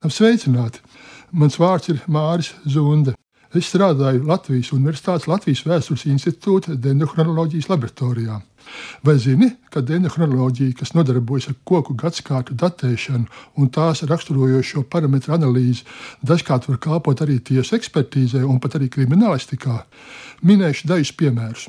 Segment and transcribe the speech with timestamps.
[0.00, 0.80] Sveicināti!
[1.36, 3.12] Mans vārds ir Māris Zunde.
[3.52, 8.38] Es strādāju Latvijas Universitātes Latvijas Vēstures institūta dendrochronoloģijas laboratorijā.
[9.04, 13.28] Vai zini, ka dendrochronoloģija, kas nodarbojas ar koku gadsimtu datēšanu
[13.60, 15.84] un tās raksturojošo parametru analīzi,
[16.24, 19.82] dažkārt var kalpot arī tiesu ekspertīzē un pat arī kriminālistikā?
[20.40, 21.68] Minēšu dažus piemērus.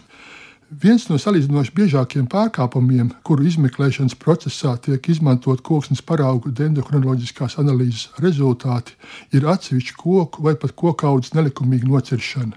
[0.71, 8.95] Viens no salīdzinoši biežākajiem pārkāpumiem, kuru izmeklēšanas procesā tiek izmantot koksnes paraugu dendrochronoloģiskās analīzes rezultāti,
[9.35, 12.55] ir atsevišķu koku vai pat koku audzes nelikumīga nociršana.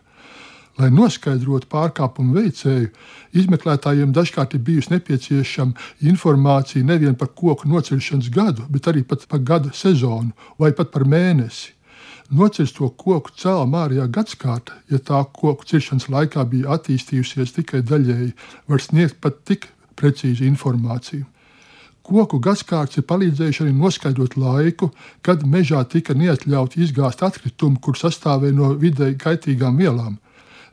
[0.79, 2.93] Lai noskaidrotu pārkāpumu veicēju,
[3.35, 9.75] izmeklētājiem dažkārt ir bijusi nepieciešama informācija nevien par koku nociršanas gadu, bet arī par gada
[9.75, 11.74] sezonu vai pat par mēnesi
[12.31, 18.33] nocirsto koku cēlā Mārijā gadskārta, ja tā koku ciršanas laikā bija attīstījusies tikai daļēji,
[18.69, 21.27] var sniegt pat tik precīzu informāciju.
[22.05, 24.91] Koku gaskārts ir palīdzējuši arī noskaidrot laiku,
[25.25, 30.19] kad mežā tika neatļauti izgāzt atkritumi, kur sastāvēja no vidēji kaitīgām vielām.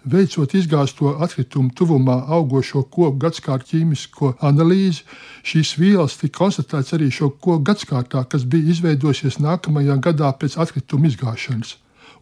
[0.02, 5.04] Veicot izgāzto atkritumu tuvumā augošo koku gadsimtu ķīmisko analīzi,
[5.46, 11.06] šīs vielas tika konstatētas arī šo koku gadsimtā, kas bija izveidojusies nākamajā gadā pēc atkrituma
[11.12, 11.76] izgāšanas.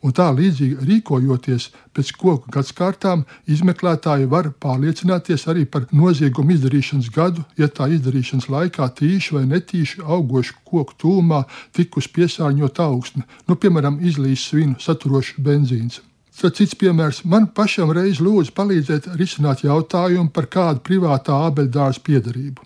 [0.04, 7.48] Un tā līdzīgi rīkojoties pēc koku gadsimtām, izmeklētāji var pārliecināties arī par noziegumu izdarīšanas gadu,
[7.56, 14.04] ja tā izdarīšanas laikā tīši vai netīši augošu koku tūmā tikus piesārņot augsne, nu, piemēram,
[14.04, 16.04] izlīs svinu saturošs benzīns.
[16.40, 22.64] Tad cits piemērs man pašam reiz lūdza palīdzēt risināt jautājumu par kādu privātā abeļdārza piedarību.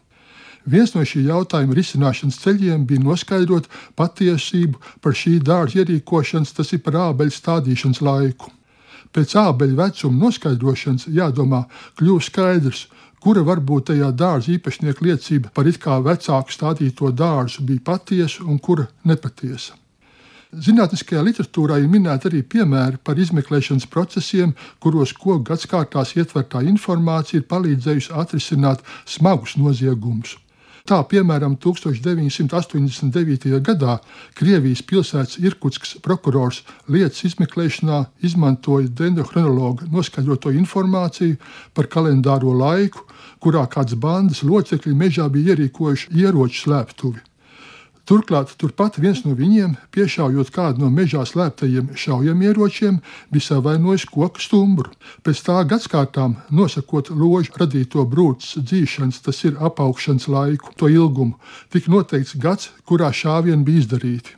[0.69, 3.65] Viens no šī jautājuma risināšanas ceļiem bija noskaidrot
[3.99, 8.53] patiesību par šī dārza ierīkošanas, tas ir par ābeļu stādīšanas laiku.
[9.13, 11.65] Pēc ābeļu vecuma noskaidrošanas jādomā,
[11.97, 12.87] kļūst skaidrs,
[13.25, 18.61] kura varbūt tajā dārza īpašnieka liecība par it kā vecāku stādīto dārzu bija patiesa un
[18.61, 19.73] kura nepatiesa.
[20.53, 27.47] Zinātniskajā literatūrā ir minēti arī piemēri par izmeklēšanas procesiem, kuros koku gadsimtās ietvertā informācija ir
[27.49, 30.37] palīdzējusi atrisināt smagus noziegumus.
[30.83, 33.47] Tā, piemēram, 1989.
[33.63, 33.97] gadā
[34.35, 36.59] Krievijas pilsētas Irkutskas prokurors
[36.91, 41.39] lietas izmeklēšanā izmantoja dendrochronologa noskaidroto informāciju
[41.73, 43.07] par kalendāro laiku,
[43.39, 47.23] kurā kāds bandas locekļi mežā bija ierīkojuši ieroču slēptuvi.
[48.03, 52.97] Turklāt turpat viens no viņiem, piešaujot kādu no mežā slēptajiem šaujamieročiem,
[53.31, 54.91] bija savainojis koku stumbru.
[55.23, 61.39] Pēc tā gadsimtām, nosakot ložu radīto brūces dzīšanas, tas ir apaugšanas laiku, to ilgumu,
[61.71, 64.35] tika noteikts gads, kurā šāvieni bija izdarīti.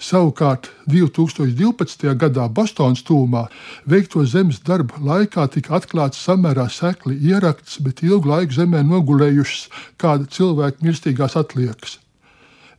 [0.00, 2.08] Savukārt 2012.
[2.16, 3.48] gadā Bostonas tūmā
[3.84, 9.68] veikto zemes darbu laikā tika atklāts samērā sekli ierakts, bet ilgu laiku zemē nogulējušas
[10.00, 11.98] kāda cilvēka mirstīgās atliekas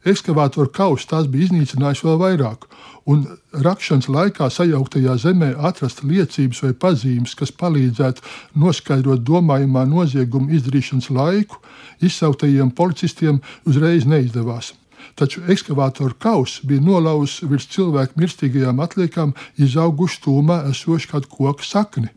[0.08, 2.66] ekskavātoru kauss tās bija iznīcinājis vēl vairāk,
[3.10, 3.26] un
[3.66, 8.24] rakšanas laikā sajauktajā zemē atrast liecības vai pazīmes, kas palīdzētu
[8.62, 11.60] noskaidrot domājamā nozieguma izdarīšanas laiku,
[12.06, 14.74] izsauktajiem policistiem uzreiz neizdevās.
[15.20, 22.10] Taču ekskavātoru kauss bija nolauzis virs cilvēku mirstīgajām atliekām izauguši tūmā esošu kādu koku sakni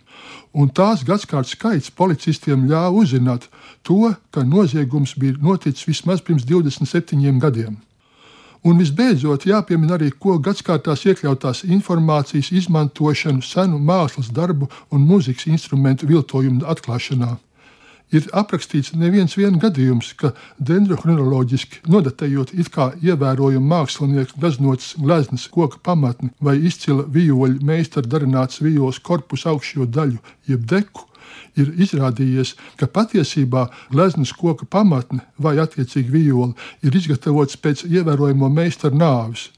[0.52, 3.48] un tās gadsimta skaits policistiem ļāva uzzināt
[3.86, 7.78] to, ka noziegums bija noticis vismaz pirms 27 gadiem.
[8.62, 16.06] Un visbeidzot, jāpiemina arī, ko gadsimtās iekļautās informācijas izmantošanu senu mākslas darbu un mūzikas instrumentu
[16.06, 17.32] viltojumu atklāšanā
[18.12, 26.30] ir aprakstīts neviens gadījums, ka dendrochronoloģiski nodatējot it kā ievērojumu mākslinieku gleznotas gleznas koka pamatni
[26.40, 31.08] vai izcila vijoļu meistara darināts vijoles korpusu augšējo daļu, jeb deku,
[31.56, 39.00] ir izrādījies, ka patiesībā gleznas koka pamatne vai attiecīgi vijoli ir izgatavots pēc ievērojamo meistaru
[39.00, 39.48] nāves.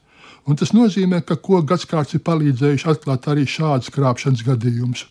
[0.45, 5.01] Un tas nozīmē, ka koku gadsimts ir palīdzējuši atklāt arī šādus krāpšanas gadījumus.